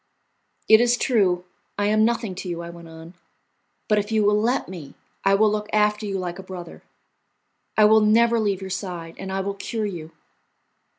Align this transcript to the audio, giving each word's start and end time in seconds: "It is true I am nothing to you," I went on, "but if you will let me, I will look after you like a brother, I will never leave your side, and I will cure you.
"It 0.67 0.81
is 0.81 0.97
true 0.97 1.45
I 1.77 1.85
am 1.85 2.03
nothing 2.03 2.33
to 2.33 2.49
you," 2.49 2.63
I 2.63 2.71
went 2.71 2.87
on, 2.87 3.13
"but 3.87 3.99
if 3.99 4.11
you 4.11 4.23
will 4.23 4.41
let 4.41 4.67
me, 4.67 4.95
I 5.23 5.35
will 5.35 5.51
look 5.51 5.69
after 5.71 6.07
you 6.07 6.17
like 6.17 6.39
a 6.39 6.41
brother, 6.41 6.81
I 7.77 7.85
will 7.85 8.01
never 8.01 8.39
leave 8.39 8.61
your 8.61 8.71
side, 8.71 9.13
and 9.19 9.31
I 9.31 9.41
will 9.41 9.53
cure 9.53 9.85
you. 9.85 10.09